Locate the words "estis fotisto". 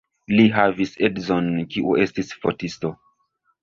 2.07-2.97